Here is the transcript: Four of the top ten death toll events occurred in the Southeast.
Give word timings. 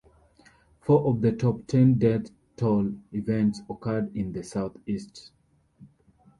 Four 0.79 1.03
of 1.05 1.21
the 1.21 1.31
top 1.33 1.67
ten 1.67 1.93
death 1.99 2.31
toll 2.57 2.91
events 3.11 3.61
occurred 3.69 4.17
in 4.17 4.33
the 4.33 4.43
Southeast. 4.43 5.31